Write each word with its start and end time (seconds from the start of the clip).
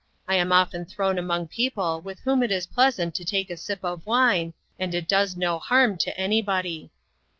I 0.27 0.33
am 0.33 0.51
often 0.51 0.85
thrown 0.85 1.19
among 1.19 1.47
people 1.49 2.01
with 2.01 2.21
whom 2.21 2.41
it 2.41 2.51
is 2.51 2.65
pleasant 2.65 3.13
to 3.13 3.23
take 3.23 3.51
a 3.51 3.55
sip 3.55 3.81
of 3.83 4.03
wine, 4.07 4.55
and 4.79 4.95
it 4.95 5.07
does 5.07 5.37
no 5.37 5.59
harm 5.59 5.95
to 5.99 6.19
anybody." 6.19 6.89